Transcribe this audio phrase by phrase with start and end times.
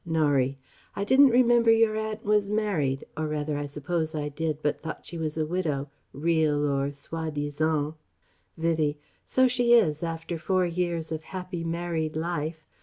[0.03, 0.57] Norie:
[0.95, 3.05] "I didn't remember your aunt was married...
[3.15, 7.29] or rather I suppose I did, but thought she was a widow, real or soi
[7.29, 7.93] disant..."
[8.57, 12.65] Vivie: "So she is, after four years of happy married life!